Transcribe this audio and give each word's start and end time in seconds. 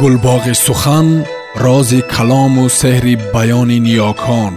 гулбоғи 0.00 0.54
сухан 0.66 1.08
рози 1.64 2.00
калому 2.14 2.64
сеҳри 2.80 3.14
баёни 3.34 3.78
ниёкон 3.86 4.52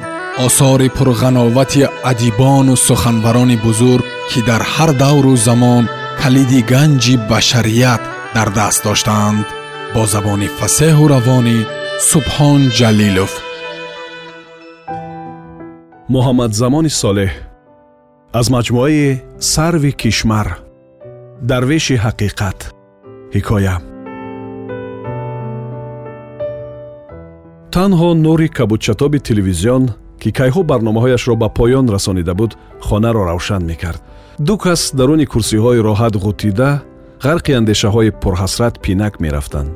осори 0.46 0.88
пурғановати 0.98 1.84
адибону 2.12 2.76
суханбарони 2.88 3.58
бузург 3.66 4.06
ки 4.30 4.40
дар 4.50 4.62
ҳар 4.74 4.92
давру 5.04 5.36
замон 5.48 5.84
калиди 6.22 6.60
ганҷи 6.72 7.16
башарият 7.32 8.02
дар 8.36 8.50
даст 8.58 8.80
доштаанд 8.88 9.46
бо 9.94 10.02
забони 10.14 10.48
фасеҳу 10.60 11.04
равонӣ 11.14 11.58
субҳон 12.10 12.62
ҷалилов 12.78 13.34
муҳаммадзамони 16.14 16.92
солеҳ 17.02 17.32
аз 18.40 18.48
маҷмӯаи 18.56 19.06
сарви 19.54 19.92
кишмар 20.02 20.48
дарвеши 21.50 21.96
ҳақиқат 22.06 22.60
ҳикоя 23.36 23.76
танҳо 27.76 28.10
нури 28.26 28.48
кабудчатоби 28.58 29.20
телевизион 29.28 29.84
ки 30.22 30.30
кайҳо 30.40 30.62
барномаҳояшро 30.72 31.36
ба 31.42 31.48
поён 31.58 31.86
расонида 31.96 32.34
буд 32.40 32.52
хонаро 32.88 33.22
равшан 33.30 33.64
мекард. 33.72 34.02
Ду 34.48 34.56
кас 34.64 34.82
даруни 35.00 35.26
курсиҳои 35.34 35.84
роҳат 35.88 36.14
ғутида 36.24 36.70
ғарқи 37.26 37.52
андешаҳои 37.60 38.16
пурҳасрат 38.22 38.76
пинак 38.84 39.14
мерафтанд. 39.24 39.74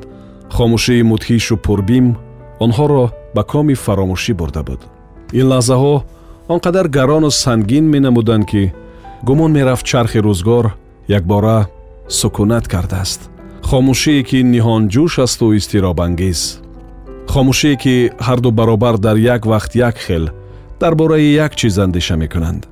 Хомӯшии 0.56 1.06
мудҳишу 1.10 1.54
пурбим 1.66 2.06
онҳоро 2.64 3.04
ба 3.34 3.42
коми 3.52 3.74
фаромӯшӣ 3.84 4.32
бурда 4.40 4.62
буд. 4.68 4.80
Ин 5.40 5.46
лаҳзаҳо 5.52 5.94
он 6.52 6.58
қадар 6.66 6.86
гарону 6.98 7.30
сангин 7.44 7.84
менамуданд 7.94 8.44
ки 8.50 8.62
гумон 9.28 9.50
мерафт 9.58 9.84
чархи 9.90 10.18
рӯзгор 10.26 10.66
якбора 11.18 11.58
сукунат 12.18 12.64
кардааст. 12.72 13.20
Хомӯшие 13.68 14.22
ки 14.28 14.38
ниҳонҷӯш 14.54 15.12
асту 15.24 15.46
изтиробангез 15.58 16.40
хомӯшие 17.32 17.76
ки 17.82 17.94
ҳарду 18.26 18.50
баробар 18.58 18.96
дар 18.98 19.16
як 19.16 19.42
вақт 19.52 19.72
як 19.88 19.96
хел 20.06 20.24
дар 20.80 20.94
бораи 20.94 21.34
як 21.44 21.52
чиз 21.56 21.78
андеша 21.78 22.16
мекунанд. 22.16 22.62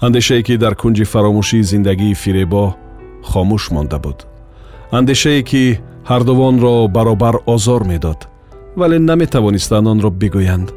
Андешае 0.00 0.42
ки 0.42 0.56
дар 0.56 0.74
кунҷи 0.74 1.04
фаромӯшии 1.12 1.62
зиндагии 1.62 2.14
фиребо 2.14 2.74
хомӯш 3.30 3.64
монда 3.74 3.98
буд. 3.98 4.18
Андешае 4.90 5.42
ки 5.42 5.78
ҳардувонро 6.10 6.88
баробар 6.88 7.36
озор 7.46 7.84
медод 7.84 8.28
вале 8.76 8.98
наметавонистанд 8.98 9.86
онро 9.92 10.10
бигӯянд. 10.10 10.68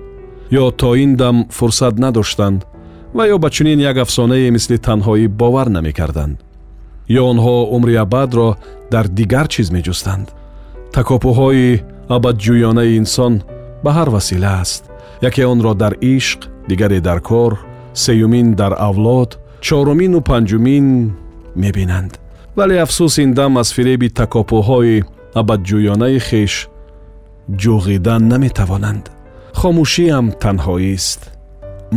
Ё 0.52 0.72
то 0.72 0.96
ин 0.96 1.16
дам 1.16 1.48
фурсат 1.50 1.98
надоштанд 1.98 2.66
ва 3.14 3.24
ё 3.28 3.38
ба 3.38 3.50
чунин 3.50 3.80
як 3.80 3.98
афсонае 3.98 4.52
мисли 4.52 4.78
танҳоӣ 4.78 5.28
бовар 5.28 5.68
намекарданд. 5.70 6.38
Ё 7.10 7.24
онҳо 7.32 7.56
умри 7.76 7.96
абадро 7.96 8.58
дар 8.92 9.06
дигар 9.08 9.48
чиз 9.48 9.68
меҷустанд. 9.72 10.28
Такопуҳои 10.96 11.82
абадҷӯёнаи 12.10 12.98
инсон 13.02 13.34
ба 13.84 13.92
ҳар 13.98 14.10
васила 14.10 14.52
аст. 14.64 14.84
Яке 15.22 15.46
онро 15.46 15.74
дар 15.74 15.94
ишқ 16.02 16.40
дигаре 16.70 17.00
дар 17.02 17.20
кор 17.22 17.54
сеюмин 17.94 18.54
дар 18.54 18.74
авлод 18.90 19.40
чорумину 19.62 20.22
панҷумин 20.22 20.88
мебинанд. 21.56 22.20
Вале 22.56 22.76
афсӯс 22.86 23.16
ин 23.24 23.34
дам 23.34 23.58
аз 23.58 23.70
фиреби 23.76 24.10
такопуҳои 24.10 25.04
абадҷӯёнаи 25.40 26.20
хеш 26.28 26.54
ҷуғидан 27.62 28.22
наметавонанд. 28.32 29.06
Хомӯшиам 29.60 30.26
танҳоист. 30.44 31.22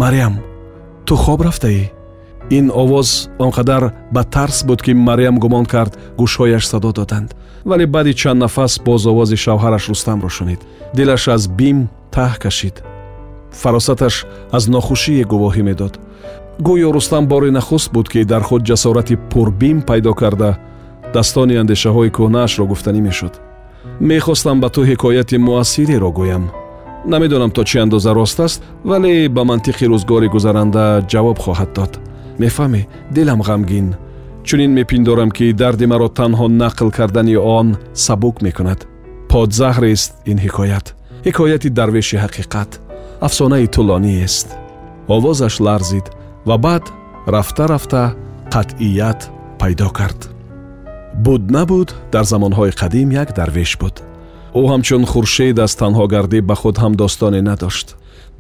Марям 0.01 0.35
ту 1.07 1.15
хоб 1.17 1.41
рафтаӣ 1.47 1.98
ин 2.51 2.71
овоз 2.71 3.29
он 3.39 3.51
қадар 3.51 3.93
ба 4.11 4.25
тарс 4.25 4.65
буд 4.65 4.83
ки 4.83 4.93
марям 4.93 5.39
гумон 5.39 5.67
кард 5.67 5.99
гӯшҳояш 6.19 6.65
садо 6.67 6.93
доданд. 6.93 7.35
Вале 7.65 7.87
баъди 7.87 8.15
чанд 8.15 8.41
нафас 8.41 8.81
боз 8.85 9.07
овози 9.07 9.37
шавҳараш 9.37 9.89
рустамро 9.89 10.29
шунид 10.29 10.61
дилаш 10.95 11.29
аз 11.29 11.49
бим 11.49 11.89
таҳ 12.13 12.39
кашид. 12.39 12.83
Фаросаташ 13.53 14.27
аз 14.53 14.69
нохушие 14.69 15.25
гувоҳӣ 15.25 15.63
медод. 15.63 15.99
Гӯё 16.61 16.93
рустам 16.93 17.27
бори 17.27 17.51
нахуст 17.51 17.93
буд 17.93 18.09
ки 18.09 18.25
дар 18.25 18.43
худ 18.43 18.63
ҷасорати 18.69 19.17
пурбим 19.31 19.83
пайдо 19.83 20.15
карда 20.15 20.57
дастони 21.15 21.55
андешаҳои 21.63 22.11
кӯҳнаашро 22.17 22.65
гуфтанӣ 22.67 23.01
мешуд. 23.01 23.35
Мехостам 24.01 24.61
ба 24.61 24.69
ту 24.71 24.81
ҳикояти 24.85 25.37
муассиреро 25.39 26.11
гӯям. 26.19 26.45
Намедонам 27.07 27.51
то 27.51 27.63
чӣ 27.65 27.79
андоза 27.85 28.15
рост 28.15 28.41
аст 28.41 28.63
вале 28.85 29.29
ба 29.29 29.43
мантиқи 29.51 29.85
рӯзгори 29.93 30.29
гузаранда 30.35 30.85
ҷавоб 31.13 31.39
хоҳад 31.45 31.73
дод 31.75 31.93
мефаҳмӣ 32.43 32.83
дилам 33.15 33.41
ғамгин 33.49 33.89
чунин 34.47 34.73
мепиндорам 34.79 35.31
ки 35.37 35.53
дарди 35.53 35.87
маро 35.93 36.09
танҳо 36.19 36.47
нақл 36.63 36.89
кардани 36.99 37.37
он 37.59 37.69
сабук 38.05 38.37
мекунад 38.47 38.81
подзаҳрест 39.31 40.11
ин 40.31 40.39
ҳикоят 40.45 40.87
ҳикояти 41.27 41.69
дарвеши 41.79 42.17
ҳақиқат 42.25 42.71
афсонаи 43.27 43.67
тӯлониест 43.75 44.49
овозаш 45.17 45.55
ларзид 45.67 46.07
ва 46.49 46.57
баъд 46.65 46.85
рафта 47.35 47.65
рафта 47.73 48.03
қатъият 48.55 49.21
пайдо 49.61 49.89
кард 49.99 50.21
буд 51.25 51.43
набуд 51.57 51.89
дар 52.13 52.25
замонҳои 52.33 52.73
қадим 52.81 53.09
як 53.23 53.29
дарвеш 53.39 53.73
буд 53.83 53.97
ӯ 54.61 54.63
ҳамчун 54.73 55.03
хуршед 55.13 55.59
аз 55.65 55.73
танҳогардӣ 55.81 56.39
ба 56.49 56.55
худ 56.61 56.77
ҳам 56.83 56.93
достоне 57.03 57.41
надошт 57.51 57.89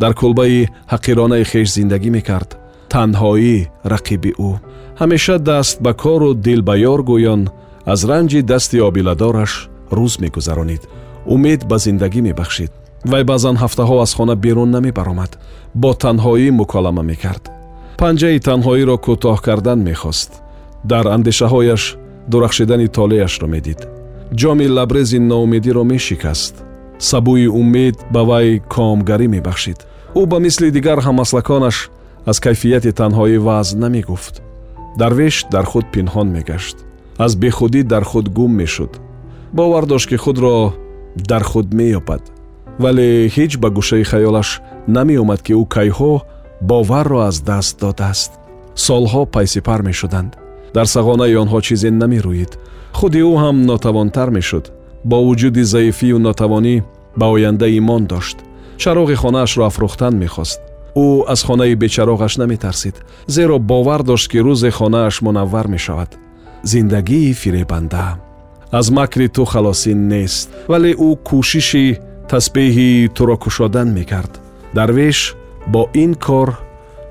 дар 0.02 0.12
кулбаи 0.20 0.68
ҳақиронаи 0.92 1.44
хеш 1.50 1.68
зиндагӣ 1.76 2.10
мекард 2.18 2.50
танҳоӣ 2.92 3.56
рақиби 3.92 4.32
ӯ. 4.48 4.52
Ҳамеша 5.00 5.36
даст 5.50 5.76
ба 5.84 5.92
кору 6.02 6.30
дил 6.46 6.60
ба 6.68 6.74
ёр 6.92 7.00
гӯён 7.10 7.42
аз 7.92 8.00
ранҷи 8.10 8.40
дасти 8.50 8.78
обиладораш 8.88 9.52
рӯз 9.98 10.14
мегузаронид. 10.22 10.82
Умед 11.34 11.60
ба 11.70 11.76
зиндагӣ 11.84 12.20
мебахшид. 12.28 12.72
Вай 13.10 13.24
баъзан 13.30 13.56
ҳафтаҳо 13.62 13.96
аз 14.04 14.12
хона 14.16 14.34
берун 14.44 14.70
намебаромад. 14.76 15.32
Бо 15.74 15.90
танҳоӣ 16.04 16.50
муколама 16.60 17.02
мекард. 17.10 17.44
Панҷаи 18.00 18.38
танҳоиро 18.48 18.96
кӯтоҳ 19.06 19.38
кардан 19.46 19.78
мехост. 19.88 20.30
Дар 20.90 21.04
андешаҳояш 21.16 21.82
дурахшидани 22.30 22.88
толеашро 22.98 23.48
медид. 23.54 23.80
Ҷоми 24.40 24.66
лабрези 24.76 25.18
ноумедиро 25.30 25.84
мешикаст. 25.92 26.54
Сабӯи 27.08 27.46
умед 27.60 27.96
ба 28.14 28.22
вай 28.30 28.48
комгарӣ 28.74 29.26
мебахшид. 29.34 29.78
Ӯ 30.20 30.22
ба 30.30 30.38
мисли 30.44 30.68
дигар 30.76 30.98
ҳаммаслаконаш 31.06 31.76
аз 32.30 32.40
кайфияти 32.40 32.92
танҳоӣ 33.00 33.38
ваъз 33.46 33.68
намегуфт. 33.82 34.34
Дарвеш 35.00 35.36
дар 35.54 35.64
худ 35.70 35.86
пинҳон 35.94 36.28
мегашт. 36.36 36.76
Аз 37.24 37.32
бехудӣ 37.42 37.82
дар 37.92 38.04
худ 38.10 38.26
гум 38.36 38.52
мешуд. 38.60 38.92
Бовар 39.52 39.84
дошт 39.86 40.08
ки 40.10 40.16
худро 40.24 40.74
дар 41.30 41.42
худ 41.50 41.68
меёбад 41.78 42.22
вале 42.82 43.08
ҳеҷ 43.36 43.52
ба 43.62 43.68
гӯшаи 43.76 44.04
хаёлаш 44.10 44.48
намеомад 44.96 45.40
ки 45.46 45.52
ӯ 45.62 45.64
кайҳо 45.74 46.12
боварро 46.70 47.18
аз 47.28 47.36
даст 47.48 47.74
додааст. 47.82 48.30
Солҳо 48.86 49.22
пайсипар 49.34 49.80
мешуданд. 49.88 50.32
Дар 50.76 50.86
сағонаи 50.94 51.34
онҳо 51.42 51.58
чизе 51.66 51.90
намерӯид 52.02 52.52
худи 52.98 53.20
ӯ 53.30 53.34
ҳам 53.42 53.56
нотавонтар 53.70 54.28
мешуд. 54.36 54.64
Бо 55.10 55.16
вуҷуди 55.26 55.62
заифию 55.74 56.18
нотавонӣ 56.26 56.76
ба 57.18 57.26
оянда 57.34 57.66
имон 57.78 58.02
дошт. 58.12 58.36
Чароғи 58.82 59.16
хонаашро 59.22 59.62
афрӯхтан 59.70 60.14
мехост 60.24 60.60
ӯ 60.96 61.24
аз 61.28 61.42
хонаи 61.42 61.74
бечароғаш 61.74 62.38
наметарсид 62.38 62.96
зеро 63.26 63.58
бовар 63.58 64.02
дошт 64.02 64.28
ки 64.30 64.38
рӯзе 64.38 64.70
хонааш 64.70 65.22
мунаввар 65.22 65.66
мешавад. 65.68 66.18
Зиндагии 66.62 67.32
фиребанда. 67.32 68.18
Аз 68.70 68.90
макри 68.90 69.28
ту 69.28 69.44
халосӣ 69.44 69.94
нест 69.94 70.48
вале 70.68 70.92
ӯ 70.92 71.10
кӯшиши 71.28 71.98
тасбеҳи 72.30 73.08
туро 73.16 73.36
кушодан 73.36 73.88
мекард. 73.92 74.40
Дарвеш 74.74 75.34
бо 75.66 75.88
ин 75.94 76.14
кор 76.14 76.58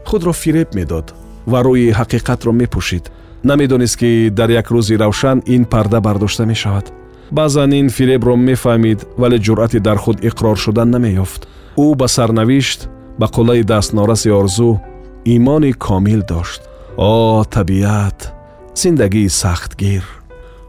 худро 0.06 0.34
фиреб 0.34 0.70
медод 0.76 1.14
ва 1.52 1.60
рӯи 1.66 1.94
ҳақиқатро 2.00 2.52
мепӯшид. 2.52 3.06
Намедонист 3.44 3.98
ки 3.98 4.30
дар 4.30 4.50
як 4.50 4.68
рӯзи 4.72 4.98
равшан 4.98 5.42
ин 5.46 5.66
парда 5.66 6.02
бардошта 6.02 6.46
мешавад. 6.46 6.92
Баъзан 7.32 7.72
ин 7.74 7.90
фиребро 7.90 8.36
мефаҳмид 8.36 9.00
вале 9.18 9.38
ҷуръати 9.40 9.80
дар 9.80 9.98
худ 9.98 10.18
иқрор 10.30 10.58
шудан 10.58 10.90
намеёфт. 10.96 11.42
Ӯ 11.78 11.96
ба 11.96 12.08
сарнавишт 12.08 12.90
ба 13.20 13.28
қуллаи 13.28 13.64
дастнораси 13.64 14.30
орзу 14.30 14.80
имони 15.26 15.72
комил 15.74 16.22
дошт. 16.22 16.62
О 16.98 17.44
табиат 17.44 18.34
зиндагии 18.76 19.28
сахтгир. 19.28 20.04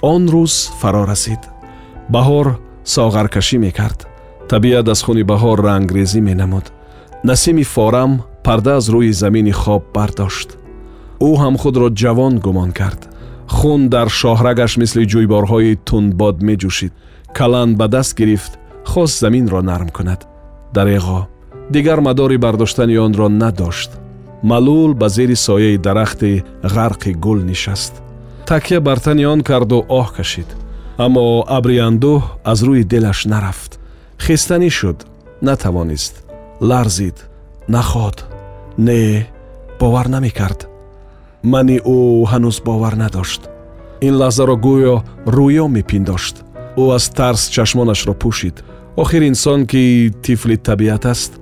Он 0.02 0.28
рӯз 0.28 0.70
фаро 0.80 1.04
расид. 1.06 1.40
Баҳор 2.10 2.58
соғаркашӣ 2.84 3.58
мекард. 3.58 4.06
Табиат 4.48 4.88
аз 4.88 5.02
хуни 5.02 5.22
баҳор 5.22 5.58
рангрезӣ 5.68 6.20
менамуд. 6.20 6.72
Насими 7.24 7.64
форам 7.64 8.22
парда 8.44 8.76
аз 8.76 8.88
рӯи 8.88 9.12
замини 9.12 9.52
хоб 9.52 9.82
бардошт. 9.94 10.48
Ӯ 11.20 11.30
ҳам 11.40 11.54
худро 11.62 11.88
ҷавон 12.00 12.34
гумон 12.44 12.72
кард. 12.72 13.00
Хун 13.56 13.88
дар 13.88 14.08
шоҳрагаш 14.20 14.72
мисли 14.80 15.04
ҷӯйборҳои 15.12 15.78
тундбод 15.88 16.36
меҷӯшид. 16.48 16.92
Калан 17.36 17.70
ба 17.78 17.86
даст 17.88 18.16
гирифт 18.18 18.52
хост 18.90 19.16
заминро 19.22 19.60
нарм 19.62 19.88
кунад. 19.96 20.20
Дареғо 20.76 21.20
дигар 21.70 22.00
мадори 22.00 22.38
бардоштани 22.38 22.98
онро 22.98 23.28
надошт. 23.28 23.90
Малул 24.42 24.94
ба 24.94 25.08
зери 25.08 25.36
сояи 25.36 25.78
дарахти 25.78 26.44
ғарқи 26.62 27.14
гул 27.14 27.42
нишаст. 27.42 28.02
Такя 28.46 28.80
бар 28.80 29.00
тани 29.00 29.26
он 29.26 29.42
карду 29.42 29.84
оҳ 29.88 30.14
кашид. 30.16 30.46
Аммо 30.96 31.44
абри 31.48 31.78
андӯҳ 31.78 32.22
аз 32.44 32.62
рӯи 32.62 32.84
дилаш 32.84 33.24
нарафт. 33.24 33.78
Хистанӣ 34.18 34.70
шуд. 34.70 35.06
Натавонист. 35.42 36.24
Ларзид. 36.60 37.16
Нахот 37.68 38.24
не 38.78 39.26
бовар 39.80 40.08
намекард. 40.08 40.68
Мани 41.42 41.78
ӯ 41.78 42.24
ҳанӯз 42.30 42.62
бовар 42.64 42.94
надошт. 42.96 43.42
Ин 44.00 44.14
лаҳзаро 44.20 44.56
гӯё 44.56 45.02
рӯё 45.26 45.66
мепиндошт. 45.68 46.36
Ӯ 46.76 46.84
аз 46.96 47.08
тарс 47.08 47.48
чашмонашро 47.54 48.14
пӯшид. 48.22 48.56
Охир 48.96 49.22
инсон 49.22 49.66
ки 49.66 50.12
тифли 50.22 50.56
табиат 50.56 51.04
аст 51.06 51.32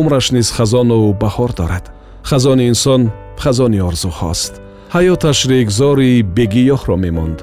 умраш 0.00 0.26
низ 0.36 0.48
хазону 0.56 0.98
баҳор 1.22 1.50
дорад. 1.60 1.84
Хазони 2.22 2.64
инсон 2.72 3.02
хазони 3.42 3.80
орзуҳост. 3.88 4.52
Ҳаёташ 4.94 5.38
регзори 5.52 6.10
бегиёҳро 6.36 6.96
мемонд. 7.04 7.38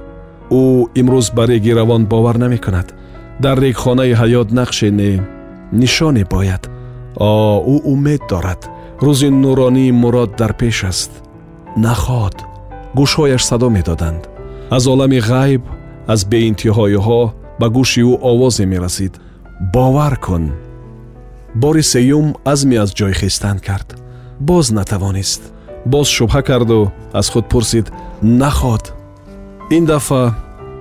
Ӯ 0.60 0.62
имрӯз 1.00 1.28
ба 1.36 1.44
реги 1.52 1.72
равон 1.80 2.04
бовар 2.12 2.38
намекунад. 2.44 2.88
Дар 3.44 3.58
регхонаи 3.66 4.14
ҳаёт 4.22 4.50
нақше 4.60 4.88
не 5.00 5.12
нишоне 5.80 6.24
бояд. 6.34 6.64
О 7.16 7.32
ӯ 7.74 7.76
умед 7.94 8.22
дорад. 8.32 8.62
Рӯзи 9.06 9.30
нуронии 9.44 9.92
мурод 10.02 10.32
дар 10.40 10.54
пеш 10.62 10.78
аст. 10.92 11.12
Нахот 11.86 12.38
гӯшҳояш 12.98 13.44
садо 13.50 13.70
медоданд. 13.78 14.24
Аз 14.76 14.84
олами 14.94 15.20
ғайб 15.32 15.62
аз 16.14 16.22
беинтиҳоиҳо 16.32 17.22
ба 17.60 17.68
гӯши 17.76 18.02
ӯ 18.12 18.14
овозе 18.32 18.66
мерасид. 18.74 19.14
Бовар 19.74 20.16
кун 20.26 20.46
бори 21.56 21.84
сеюм 21.84 22.36
азме 22.46 22.76
аз 22.76 22.92
ҷой 22.94 23.14
хистан 23.14 23.60
кард 23.60 24.02
боз 24.40 24.72
натавонист 24.72 25.42
боз 25.86 26.08
шубҳа 26.08 26.42
карду 26.44 26.92
аз 27.14 27.30
худ 27.30 27.46
пурсид 27.50 27.92
нахот 28.22 28.94
ин 29.72 29.86
дафъа 29.86 30.34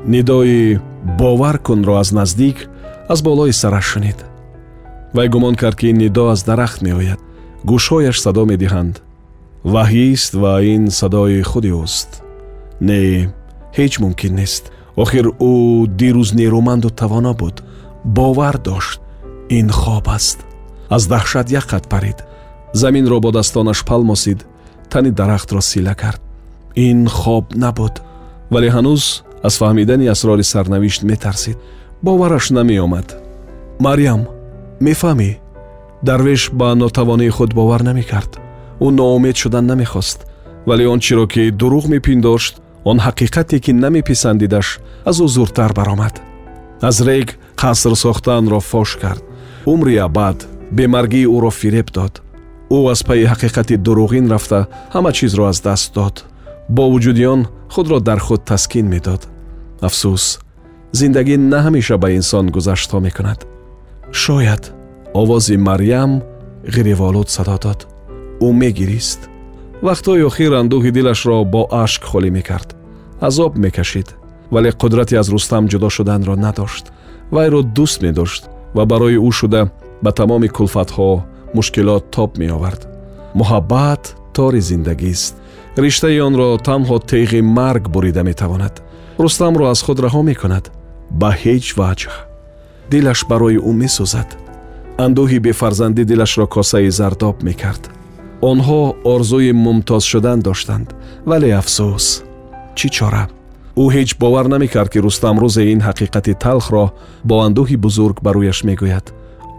нидои 0.07 0.79
бовар 1.19 1.59
кунро 1.59 1.95
аз 1.97 2.13
наздик 2.13 2.69
аз 3.09 3.23
болои 3.23 3.53
сараш 3.53 3.85
шунид 3.85 4.25
вай 5.15 5.29
гумон 5.29 5.55
кард 5.55 5.77
ки 5.77 5.87
ин 5.89 5.97
нидо 5.97 6.29
аз 6.29 6.45
дарахт 6.45 6.83
меояд 6.83 7.21
гӯшҳояш 7.67 8.17
садо 8.21 8.45
медиҳанд 8.53 8.95
ваҳйист 9.65 10.33
ва 10.43 10.63
ин 10.63 10.91
садои 10.91 11.43
худи 11.43 11.73
ӯст 11.85 12.11
не 12.81 13.01
ҳеҷ 13.79 13.93
мумкин 14.03 14.35
нест 14.41 14.73
охир 15.03 15.27
ӯ 15.51 15.53
дирӯз 16.01 16.31
нерӯманду 16.41 16.91
тавоно 17.01 17.33
буд 17.35 17.57
бовар 18.05 18.57
дошт 18.59 19.01
ин 19.59 19.69
хоб 19.71 20.09
аст 20.09 20.39
аз 20.91 21.03
даҳшат 21.13 21.51
як 21.51 21.67
қад 21.73 21.85
парид 21.89 22.19
заминро 22.73 23.21
бо 23.21 23.31
дастонаш 23.33 23.85
палмосид 23.85 24.47
тани 24.91 25.11
дарахтро 25.11 25.61
сила 25.61 25.95
кард. 25.95 26.21
Ин 26.77 27.09
хоб 27.09 27.45
набуд 27.55 27.95
вале 28.51 28.69
ҳанӯз 28.71 29.23
аз 29.43 29.55
фаҳмидани 29.61 30.07
асрори 30.15 30.45
сарнавишт 30.45 31.03
метарсид. 31.03 31.59
Бовараш 32.03 32.51
намеомад. 32.51 33.09
Марьям 33.81 34.23
мефаҳмӣ? 34.81 35.31
Дарвеш 36.03 36.51
ба 36.53 36.75
нотавонии 36.75 37.31
худ 37.37 37.55
бовар 37.55 37.83
намекард. 37.83 38.33
Ӯ 38.81 38.91
ноумед 38.91 39.37
шудан 39.37 39.67
намехост 39.67 40.27
вале 40.67 40.89
он 40.89 41.01
чиро 41.01 41.27
ки 41.27 41.51
дурӯғ 41.61 41.87
мепиндошт 41.89 42.55
он 42.85 42.99
ҳақиқате 43.07 43.61
ки 43.65 43.73
намеписандидаш 43.73 44.79
аз 45.05 45.17
ӯ 45.25 45.27
зуртар 45.27 45.73
баромад. 45.73 46.15
Аз 46.81 47.01
рег 47.01 47.39
қаср 47.57 47.95
сохтанро 47.95 48.61
фош 48.61 48.91
кард. 49.03 49.23
Умри 49.67 49.97
абад 49.97 50.39
бемаргии 50.77 51.27
ӯро 51.37 51.51
фиреб 51.51 51.89
дод 51.97 52.15
ӯ 52.77 52.79
аз 52.93 53.01
пайи 53.09 53.25
ҳақиқати 53.33 53.75
дурӯғин 53.87 54.27
рафта 54.33 54.61
ҳама 54.95 55.11
чизро 55.13 55.45
аз 55.53 55.59
даст 55.67 55.95
дод 55.95 56.17
бо 56.69 56.85
вуҷуди 56.93 57.25
он 57.35 57.41
худро 57.75 57.99
дар 58.01 58.19
худ 58.27 58.41
таскин 58.51 58.87
медод 58.95 59.23
афсӯс 59.87 60.25
зиндагӣ 60.99 61.37
на 61.53 61.59
ҳамеша 61.67 61.97
ба 62.03 62.09
инсон 62.19 62.47
гузаштҳо 62.57 62.99
мекунад 63.07 63.41
шояд 64.23 64.63
овози 65.21 65.57
марьям 65.69 66.13
ғиреволуд 66.75 67.29
садо 67.37 67.57
дод 67.65 67.81
ӯ 68.47 68.49
мегирист 68.63 69.21
вақтҳои 69.87 70.27
охир 70.31 70.53
андӯҳи 70.61 70.91
дилашро 70.97 71.37
бо 71.55 71.63
ашк 71.85 72.03
холӣ 72.11 72.31
мекард 72.39 72.69
азоб 73.29 73.53
мекашид 73.65 74.09
вале 74.55 74.71
қудрати 74.81 75.15
аз 75.21 75.29
рустам 75.35 75.65
ҷудо 75.73 75.89
шуданро 75.97 76.35
надошт 76.37 76.85
вайро 77.35 77.61
дӯст 77.77 77.99
медошт 78.07 78.43
ва 78.77 78.85
барои 78.91 79.19
ӯ 79.29 79.31
шуда 79.39 79.63
ба 80.03 80.11
тамоми 80.13 80.49
кулфатҳо 80.57 81.11
мушкилот 81.57 82.05
тоб 82.15 82.31
меовард 82.43 82.83
муҳаббат 83.41 84.03
тори 84.37 84.61
зиндагист 84.71 85.35
риштаи 85.77 86.21
онро 86.29 86.49
танҳо 86.69 86.97
теғи 87.13 87.41
марг 87.59 87.85
бурида 87.95 88.23
метавонад 88.31 88.75
рустамро 89.19 89.65
аз 89.73 89.81
худ 89.83 89.99
раҳо 90.05 90.23
мекунад 90.31 90.65
ба 91.21 91.31
ҳеҷ 91.43 91.65
ваҷҳ 91.81 92.13
дилаш 92.91 93.21
барои 93.31 93.59
ӯ 93.71 93.73
месӯзад 93.83 94.31
андӯҳи 95.05 95.39
бефарзандӣ 95.47 96.03
дилашро 96.11 96.47
косаи 96.55 96.91
зардоб 96.99 97.37
мекард 97.49 97.83
онҳо 98.51 98.81
орзуи 99.15 99.53
мумтоз 99.65 100.05
шудан 100.13 100.39
доштанд 100.49 100.89
вале 101.31 101.49
афсӯс 101.61 102.07
чӣ 102.79 102.89
чора 102.97 103.25
ӯ 103.83 103.85
ҳеҷ 103.95 104.11
бовар 104.23 104.47
намекард 104.55 104.91
ки 104.93 104.99
рустам 105.07 105.37
рӯзе 105.43 105.63
ин 105.73 105.81
ҳақиқати 105.89 106.33
талхро 106.45 106.85
бо 107.29 107.35
андӯҳи 107.47 107.77
бузург 107.85 108.17
ба 108.25 108.31
рӯяш 108.37 108.59
мегӯяд 108.69 109.07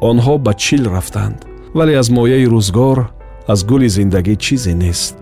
онҳо 0.09 0.35
ба 0.45 0.53
чил 0.63 0.83
рафтанд 0.95 1.37
вале 1.77 1.93
аз 2.01 2.09
мояи 2.17 2.45
рӯзгор 2.53 2.99
аз 3.47 3.59
гули 3.69 3.89
зиндагӣ 3.97 4.35
чизе 4.43 4.73
нест. 4.83 5.13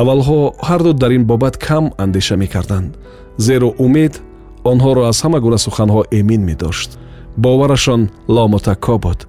Аввалҳо 0.00 0.40
ҳарду 0.68 0.92
дар 1.02 1.10
ин 1.18 1.24
бобат 1.30 1.56
кам 1.66 1.84
андеша 2.04 2.36
мекарданд 2.42 2.90
зеро 3.46 3.68
умед 3.84 4.14
онҳоро 4.70 5.02
аз 5.10 5.18
ҳама 5.24 5.38
гуна 5.44 5.58
суханҳо 5.66 6.02
эмин 6.18 6.42
медошт. 6.50 6.90
Боварашон 7.44 8.02
ломутакко 8.36 8.96
буд. 9.04 9.20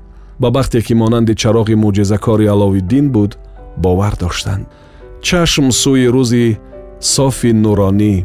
Ба 0.42 0.50
бахте 0.56 0.80
ки 0.86 0.94
монанди 1.02 1.34
чароғи 1.42 1.76
мӯъҷизакори 1.84 2.48
аловиддин 2.54 3.06
буд 3.16 3.32
бовар 3.84 4.14
доштанд. 4.24 4.66
Чашм 5.28 5.68
сӯи 5.82 6.08
рӯзи 6.16 6.48
софи 7.16 7.52
нуронӣ 7.64 8.16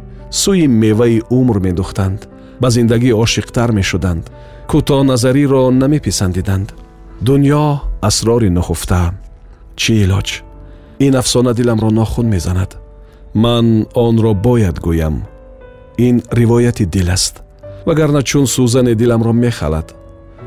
сӯи 0.40 0.66
меваи 0.82 1.18
умр 1.38 1.56
медухтанд 1.66 2.20
ба 2.60 2.68
зиндагӣ 2.76 3.10
ошиқтар 3.24 3.70
мешуданд 3.78 4.24
кӯтоҳназариро 4.70 5.62
намеписандиданд 5.82 6.68
дуньё 7.26 7.64
асрори 8.08 8.50
нухуфта 8.56 9.02
чӣ 9.80 9.92
илоҷ 10.04 10.28
ин 11.06 11.12
афсона 11.20 11.52
диламро 11.58 11.90
нохун 12.00 12.26
мезанад 12.34 12.70
ман 13.44 13.66
онро 14.06 14.32
бояд 14.46 14.76
гӯям 14.86 15.16
ин 16.06 16.14
ривояти 16.38 16.84
дил 16.94 17.10
аст 17.16 17.34
вагарна 17.86 18.22
чун 18.30 18.46
сӯзани 18.54 18.94
диламро 19.00 19.32
мехалад 19.44 19.88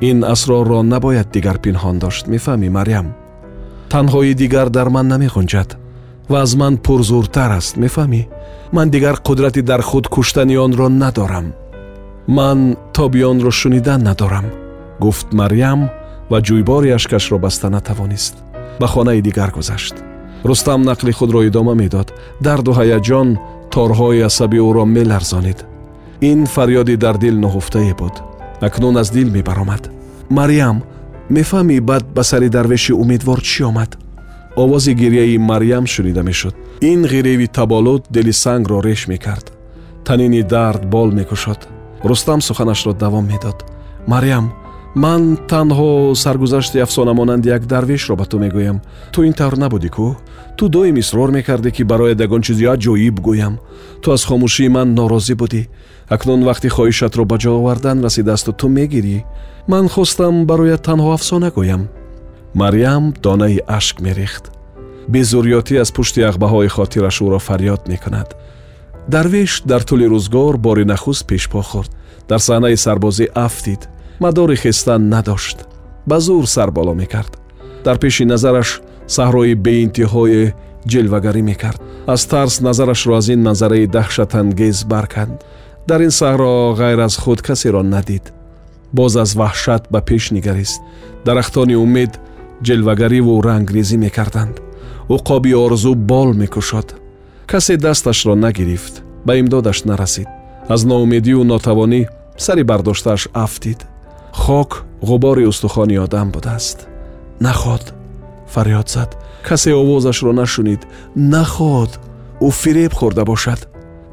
ин 0.10 0.18
асрорро 0.34 0.80
набояд 0.94 1.28
дигар 1.36 1.58
пинҳон 1.66 1.96
дошт 2.04 2.26
мефаҳмӣ 2.34 2.70
марьям 2.78 3.08
танҳои 3.92 4.34
дигар 4.42 4.68
дар 4.78 4.88
ман 4.96 5.06
намеғунҷад 5.14 5.70
ва 6.32 6.38
аз 6.46 6.52
ман 6.62 6.74
пурзуртар 6.86 7.52
аст 7.60 7.74
мефаҳмӣ 7.84 8.22
ман 8.76 8.88
дигар 8.96 9.16
қудрати 9.28 9.62
дар 9.70 9.82
худ 9.90 10.06
куштани 10.16 10.56
онро 10.66 10.88
надорам 11.04 11.48
ман 12.38 12.78
тоби 12.94 13.24
онро 13.32 13.52
шунидан 13.52 14.02
надорам 14.04 14.46
гуфт 15.00 15.28
марьям 15.34 15.90
ва 16.30 16.40
ҷӯйбори 16.48 16.90
ашкашро 16.98 17.38
баста 17.46 17.70
натавонист 17.70 18.36
ба 18.80 18.88
хонаи 18.94 19.22
дигар 19.22 19.52
гузашт 19.58 19.96
рустам 20.50 20.82
нақли 20.90 21.12
худро 21.12 21.40
идома 21.50 21.74
медод 21.82 22.08
дарду 22.46 22.72
ҳаяҷон 22.80 23.30
торҳои 23.74 24.22
асаби 24.30 24.60
ӯро 24.70 24.86
меларзонид 24.96 25.60
ин 26.32 26.40
фарёди 26.54 26.96
дар 27.04 27.16
дил 27.24 27.36
ноҳуфтае 27.46 27.94
буд 28.02 28.16
акнун 28.68 28.96
аз 29.02 29.10
дил 29.16 29.30
мебаромад 29.38 29.84
марьям 30.38 30.78
мефаҳмӣ 31.36 31.78
баъд 31.90 32.06
ба 32.16 32.24
сари 32.30 32.50
дарвеши 32.56 32.94
умедвор 33.04 33.40
чӣ 33.50 33.62
омад 33.70 33.92
овози 34.64 34.94
гирьяи 35.02 35.38
марьям 35.52 35.86
шунида 35.94 36.24
мешуд 36.30 36.56
ин 36.92 37.00
ғиреви 37.12 37.48
таболуд 37.58 38.04
дили 38.16 38.34
сангро 38.44 38.78
реш 38.88 39.02
мекард 39.12 39.46
танини 40.06 40.42
дард 40.54 40.84
бол 40.94 41.12
мекушод 41.20 41.62
рустам 42.04 42.42
суханашро 42.42 42.94
давом 42.94 43.28
медод. 43.28 43.66
Марьям 44.08 44.54
ман 44.96 45.38
танҳо 45.50 46.16
саргузашти 46.16 46.80
афсонамонанди 46.80 47.50
як 47.50 47.66
дарвешро 47.66 48.16
ба 48.16 48.26
ту 48.26 48.38
мегӯям. 48.40 48.82
Ту 49.14 49.24
ин 49.24 49.34
тавр 49.34 49.58
набудӣ 49.58 49.90
кӯ 49.90 50.16
ту 50.58 50.70
доим 50.70 50.98
исрор 50.98 51.32
мекардӣ 51.32 51.72
ки 51.72 51.84
барояд 51.84 52.22
ягон 52.22 52.42
чизи 52.42 52.66
аҷоиб 52.66 53.18
гӯям. 53.28 53.60
Ту 54.02 54.12
аз 54.12 54.26
хомӯшии 54.26 54.70
ман 54.70 54.94
норозӣ 54.96 55.36
будӣ. 55.36 55.64
Акнун 56.10 56.42
вақти 56.50 56.70
хоҳишатро 56.76 57.24
ба 57.26 57.38
ҷо 57.42 57.52
овардан 57.60 58.04
расидаасту 58.04 58.52
ту 58.54 58.68
мегирӣ. 58.68 59.24
Ман 59.68 59.88
хостам 59.88 60.46
барояд 60.46 60.82
танҳо 60.88 61.14
афсона 61.14 61.50
гӯям 61.58 61.84
марьям 62.54 63.14
донаи 63.24 63.60
ашк 63.68 64.02
мерехт. 64.02 64.52
Безурётӣ 65.08 65.76
аз 65.84 65.92
пушти 65.92 66.22
ағбаҳои 66.30 66.68
хотираш 66.68 67.22
ӯро 67.22 67.40
фарёд 67.48 67.82
мекунад 67.88 68.36
дарвеш 69.14 69.52
дар 69.66 69.82
тӯли 69.88 70.08
рӯзгор 70.14 70.56
бори 70.66 70.86
нахуст 70.92 71.24
пешпо 71.30 71.62
хӯрд 71.70 71.92
дар 72.30 72.40
саҳнаи 72.48 72.78
сарбозӣ 72.86 73.26
афтид 73.46 73.82
мадори 74.24 74.58
хестан 74.64 75.02
надошт 75.14 75.58
ба 76.10 76.18
зур 76.26 76.46
сар 76.56 76.70
боло 76.78 76.94
мекард 77.02 77.34
дар 77.86 77.98
пеши 78.04 78.24
назараш 78.34 78.70
саҳрои 79.16 79.54
беинтиҳое 79.66 80.44
ҷилвагарӣ 80.92 81.42
мекард 81.52 81.80
аз 82.14 82.22
тарс 82.32 82.56
назарашро 82.68 83.14
аз 83.20 83.28
ин 83.34 83.42
манзараи 83.48 83.92
даҳшатангез 83.96 84.78
барканд 84.92 85.36
дар 85.90 86.00
ин 86.08 86.14
саҳро 86.22 86.52
ғайр 86.80 87.00
аз 87.08 87.16
худ 87.24 87.40
касеро 87.48 87.82
надид 87.94 88.26
боз 88.98 89.14
аз 89.24 89.32
ваҳшат 89.40 89.84
ба 89.94 90.00
пеш 90.10 90.24
нигарист 90.36 90.80
дарахтони 91.26 91.76
умед 91.86 92.12
ҷилвагариву 92.66 93.34
рангрезӣ 93.48 93.98
мекарданд 94.06 94.56
уқоби 95.16 95.52
орзу 95.66 95.92
бол 96.12 96.30
мекушод 96.42 96.88
касе 97.52 97.78
дасташро 97.78 98.36
нагирифт 98.36 99.04
ба 99.26 99.38
имдодаш 99.40 99.84
нарасид. 99.84 100.28
Аз 100.70 100.84
ноумедию 100.84 101.44
нотавонӣ 101.44 102.08
сари 102.38 102.64
бардоштааш 102.64 103.28
афтид. 103.34 103.80
Хок 104.34 104.86
ғубори 105.02 105.46
устухони 105.48 105.98
одам 106.00 106.32
будааст. 106.32 106.88
Наход 107.40 107.94
фарёд 108.54 108.90
зад. 108.90 109.18
Касе 109.44 109.74
овозашро 109.74 110.32
нашунид. 110.32 110.88
Наход 111.16 112.00
ӯ 112.42 112.52
фиреб 112.52 112.94
хӯрда 112.94 113.24
бошад. 113.26 113.68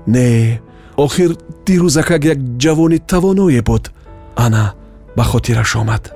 Не 0.07 0.61
охир 0.97 1.31
дирӯзакак 1.67 2.25
як 2.25 2.39
ҷавони 2.63 2.99
тавоное 2.99 3.63
буд. 3.63 3.85
Ана 4.37 4.73
ба 5.17 5.23
хотираш 5.23 5.77
омад. 5.77 6.13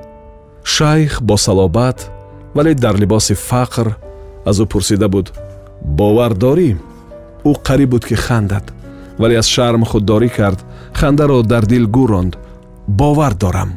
Шайх 0.64 1.22
бо 1.22 1.36
салобат 1.36 2.10
вале 2.54 2.74
дар 2.74 2.96
либоси 2.98 3.34
фақр 3.34 3.94
аз 4.44 4.56
ӯ 4.58 4.66
пурсида 4.66 5.08
буд. 5.08 5.26
Бовар 5.82 6.34
дорӣ 6.34 6.70
ӯ 7.50 7.52
қариб 7.66 7.88
буд 7.92 8.04
ки 8.08 8.14
хандад 8.14 8.72
вале 9.18 9.36
аз 9.38 9.46
шарм 9.46 9.84
худдорӣ 9.84 10.28
кард 10.36 10.60
хандаро 10.92 11.42
дар 11.42 11.64
дил 11.66 11.86
гӯ 11.86 12.04
ронд. 12.06 12.34
Бовар 12.88 13.34
дорам. 13.34 13.72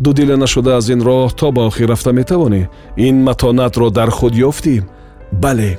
Дудила 0.00 0.36
нашуда 0.36 0.76
аз 0.76 0.88
ин 0.88 1.00
роҳ 1.00 1.34
то 1.34 1.52
ба 1.52 1.66
охир 1.66 1.88
рафта 1.88 2.12
метавонӣ 2.12 2.68
ин 2.96 3.16
матонатро 3.22 3.90
дар 3.90 4.10
худ 4.10 4.34
ёфтӣ? 4.34 4.84
Бале 5.32 5.78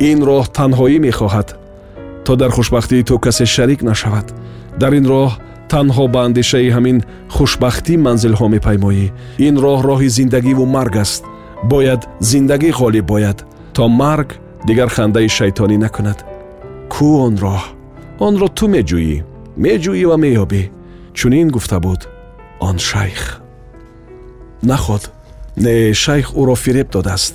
ин 0.00 0.18
роҳ 0.28 0.44
танҳоӣ 0.58 0.98
мехоҳад. 1.06 1.48
То 2.24 2.36
дар 2.36 2.50
хушбахтии 2.50 3.02
ту 3.02 3.18
касе 3.18 3.46
шарик 3.46 3.82
нашавад. 3.82 4.26
Дар 4.80 4.92
ин 4.92 5.06
роҳ 5.12 5.30
танҳо 5.72 6.04
ба 6.14 6.20
андешаи 6.26 6.70
ҳамин 6.76 6.98
хушбахтӣ 7.36 7.94
манзилҳо 8.06 8.46
мепаймоӣ. 8.54 9.06
Ин 9.46 9.54
роҳ 9.64 9.80
роҳи 9.88 10.08
зиндагиву 10.18 10.64
марг 10.76 10.96
аст. 11.04 11.22
Бояд 11.72 12.02
зиндагӣ 12.30 12.70
ғолиб 12.80 13.06
бояд. 13.12 13.38
То 13.76 13.88
марг 13.88 14.28
дигар 14.68 14.88
хандаи 14.96 15.28
шайтонӣ 15.38 15.76
накунад 15.84 16.18
кӯ 16.94 17.08
он 17.26 17.34
роҳ 17.44 17.62
онро 18.26 18.48
ту 18.56 18.64
меҷӯӣ 18.74 19.16
меҷӯӣ 19.64 20.04
ва 20.10 20.16
меёбӣ. 20.24 20.62
Чунин 21.18 21.48
гуфта 21.54 21.78
буд 21.84 22.00
он 22.68 22.76
шайх. 22.78 23.40
Наход 24.70 25.02
не 25.64 25.74
шайх 26.04 26.26
ӯро 26.40 26.54
фиреб 26.64 26.88
додааст 26.94 27.34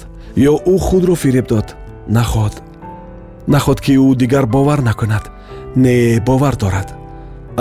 ё 0.51 0.53
ӯ 0.73 0.75
худро 0.85 1.15
фиреб 1.23 1.47
дод. 1.47 1.67
Наход. 2.17 2.53
Наход 3.53 3.77
ки 3.85 3.93
ӯ 4.05 4.15
дигар 4.21 4.45
бовар 4.45 4.79
накунад 4.89 5.25
не 5.75 5.95
бовар 6.27 6.55
дорад. 6.55 6.89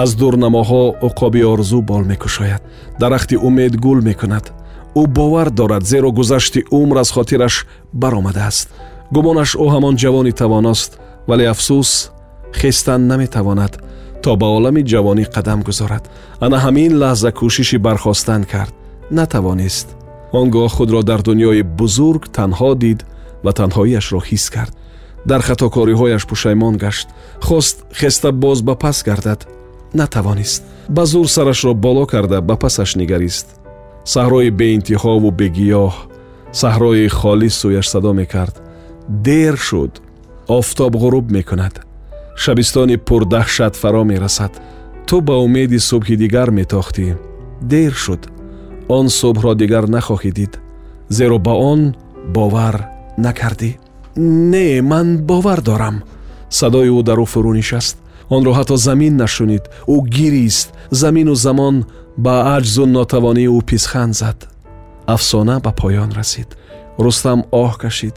Аз 0.03 0.11
дурнамоҳо 0.21 0.83
уқоби 1.09 1.43
орзу 1.53 1.81
бол 1.91 2.03
мекушояд 2.13 2.63
дарахти 3.01 3.37
умед 3.37 3.75
гул 3.85 3.99
мекунад. 4.09 4.53
Ӯ 5.01 5.07
бовар 5.07 5.51
дорад 5.51 5.85
зеро 5.87 6.11
гузашти 6.13 6.61
умр 6.71 6.97
аз 7.03 7.11
хотираш 7.11 7.55
баромадааст. 7.93 8.69
Гумонаш 9.15 9.51
ӯ 9.65 9.67
ҳамон 9.75 9.95
ҷавони 10.03 10.33
тавоност 10.33 10.91
вале 11.29 11.45
афсӯс 11.53 11.91
хестан 12.61 13.01
наметавонад 13.11 13.73
то 14.23 14.37
ба 14.41 14.47
олами 14.57 14.83
ҷавонӣ 14.93 15.25
қадам 15.35 15.61
гузорад 15.69 16.05
ана 16.45 16.59
ҳамин 16.65 16.93
лаҳза 17.03 17.31
кӯшиши 17.39 17.79
бархостан 17.87 18.43
кард 18.53 18.75
натавонист 19.19 19.89
он 20.39 20.47
гоҳ 20.51 20.69
худро 20.77 21.01
дар 21.11 21.21
дуньёи 21.29 21.63
бузург 21.81 22.23
танҳо 22.39 22.71
дид 22.85 23.01
ва 23.45 23.53
танҳоиашро 23.59 24.21
ҳис 24.29 24.47
кард 24.55 24.73
дар 25.31 25.41
хатокориҳояш 25.49 26.23
пушаймон 26.31 26.75
гашт 26.85 27.09
хост 27.47 27.77
хеста 28.01 28.29
боз 28.33 28.59
ба 28.69 28.75
пас 28.83 28.99
гардад 29.09 29.41
натавонист 30.01 30.63
ба 30.97 31.05
зур 31.13 31.27
сарашро 31.35 31.73
боло 31.75 32.05
карда 32.07 32.39
ба 32.49 32.57
пасаш 32.63 32.91
нигарист 33.01 33.47
саҳрои 34.15 34.51
беинтиҳову 34.61 35.31
бегиёҳ 35.41 35.95
саҳрои 36.61 37.09
холис 37.19 37.55
сӯяш 37.63 37.87
садо 37.95 38.13
мекард 38.21 38.57
дер 39.27 39.57
шуд 39.69 39.93
офтоб 40.49 40.97
ғуруб 40.97 41.31
мекунад 41.31 41.85
шабистони 42.37 42.97
пурдаҳшат 42.97 43.75
фаро 43.77 44.05
мерасад 44.05 44.53
ту 45.07 45.21
ба 45.21 45.35
умеди 45.47 45.79
субҳи 45.91 46.17
дигар 46.17 46.49
метохтӣ 46.59 47.07
дер 47.73 47.93
шуд 48.05 48.23
он 48.89 49.07
субҳро 49.21 49.53
дигар 49.63 49.85
нахоҳӣ 49.95 50.33
дид 50.39 50.53
зеро 51.17 51.39
ба 51.47 51.55
он 51.73 51.81
бовар 52.35 52.77
накардӣ 53.25 53.71
не 54.53 54.81
ман 54.91 55.09
бовар 55.29 55.61
дорам 55.69 55.97
садои 56.59 56.91
ӯ 56.99 57.03
дар 57.09 57.19
ӯ 57.25 57.27
фурӯ 57.33 57.53
нишаст 57.61 57.97
онро 58.35 58.53
ҳатто 58.59 58.77
замин 58.89 59.15
нашунид 59.23 59.65
ӯ 59.95 59.97
гирист 60.17 60.69
замину 60.91 61.35
замон 61.35 61.77
ба 62.25 62.35
аҷзу 62.57 62.85
нотавонии 62.97 63.53
ӯ 63.59 63.61
писханд 63.71 64.15
зад 64.21 64.39
афсона 65.15 65.61
ба 65.65 65.71
поён 65.81 66.11
расид 66.19 66.49
рустам 67.05 67.41
оҳ 67.63 67.73
кашид 67.83 68.17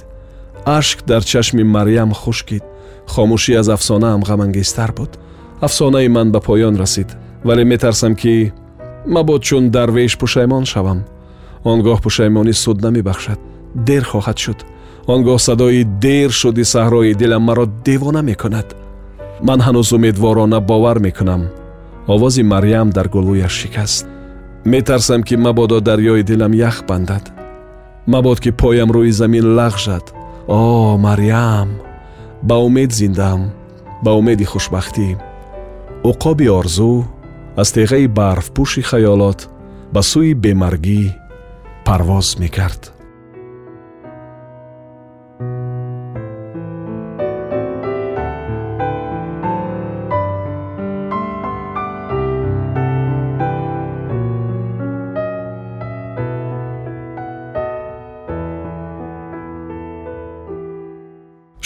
ашк 0.65 1.05
дар 1.05 1.23
чашми 1.23 1.63
марьям 1.63 2.13
хушкид 2.13 2.63
хомӯшӣ 3.07 3.53
аз 3.61 3.67
афсонаам 3.69 4.21
ғамангезтар 4.29 4.91
буд. 4.97 5.11
Афсонаи 5.61 6.07
ман 6.07 6.31
ба 6.31 6.39
поён 6.39 6.75
расид 6.75 7.09
вале 7.43 7.63
метарсам 7.63 8.15
ки 8.15 8.53
мабод 9.05 9.43
чун 9.43 9.71
дарвеш 9.71 10.17
пушаймон 10.17 10.65
шавам. 10.65 10.99
Он 11.63 11.81
гоҳ 11.81 12.01
пушаймонӣ 12.01 12.53
суд 12.53 12.81
намебахшад 12.81 13.39
дер 13.75 14.03
хоҳад 14.03 14.37
шуд. 14.43 14.59
Он 15.07 15.23
гоҳ 15.23 15.39
садои 15.47 15.83
дер 15.83 16.31
шуди 16.31 16.63
саҳрои 16.73 17.13
дилам 17.13 17.43
маро 17.43 17.65
девона 17.85 18.21
мекунад. 18.21 18.67
Ман 19.47 19.59
ҳанӯз 19.65 19.89
умедворона 19.95 20.59
бовар 20.59 20.97
мекунам. 20.99 21.41
Овози 22.07 22.43
марьям 22.43 22.89
дар 22.89 23.07
гулӯяш 23.09 23.53
шикаст. 23.61 24.05
Метарсам 24.65 25.23
ки 25.23 25.35
мабодо 25.35 25.79
дарёи 25.79 26.23
дилам 26.23 26.51
ях 26.51 26.83
бандад 26.87 27.31
мабод 28.05 28.39
ки 28.39 28.51
поям 28.51 28.91
рӯи 28.91 29.11
замин 29.11 29.45
лағжад 29.57 30.05
о 30.51 30.97
марьям 30.97 31.79
ба 32.41 32.55
умед 32.55 32.91
зиндаам 32.91 33.53
ба 34.03 34.11
умеди 34.19 34.43
хушбахтӣ. 34.43 35.15
Уқоби 36.03 36.47
орзу 36.59 37.07
аз 37.61 37.69
теғаи 37.75 38.11
барфпӯши 38.17 38.81
хаёлот 38.89 39.39
ба 39.93 40.01
сӯи 40.09 40.33
бемаргӣ 40.43 41.03
парвоз 41.85 42.27
мекард 42.41 42.81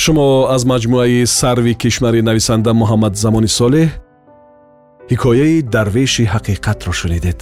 шумо 0.05 0.29
аз 0.55 0.63
маҷмӯаи 0.71 1.19
сарви 1.39 1.74
кишмари 1.81 2.21
нависанда 2.29 2.71
муҳаммад 2.81 3.13
замони 3.24 3.50
солеҳ 3.59 3.89
ҳикояи 5.12 5.57
дарвеши 5.75 6.24
ҳақиқатро 6.33 6.91
шунидед. 7.00 7.38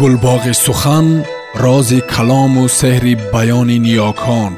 Гулбоғи 0.00 0.52
сухан 0.66 1.06
рози 1.64 2.00
калому 2.14 2.64
сеҳри 2.80 3.14
баёни 3.34 3.78
ниёкон 3.86 4.52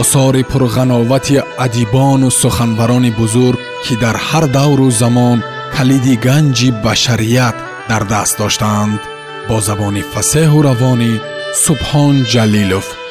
осори 0.00 0.42
пурғановати 0.50 1.36
адибону 1.64 2.28
суханварони 2.42 3.10
бузург 3.20 3.60
ки 3.84 3.94
дар 4.02 4.16
ҳар 4.28 4.44
давру 4.58 4.88
замон 5.02 5.38
کلیدی 5.82 6.16
گنجی 6.16 6.70
بشریت 6.70 7.54
در 7.88 7.98
دست 7.98 8.38
داشتند. 8.38 9.00
با 9.48 9.60
زبان 9.60 10.02
فسه 10.02 10.48
و 10.48 10.62
روانی 10.62 11.20
سبحان 11.54 12.24
جلیلوف. 12.24 13.01